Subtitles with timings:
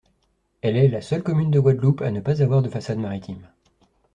[0.63, 3.47] Elle est la seule commune de Guadeloupe à ne pas avoir de façade maritime.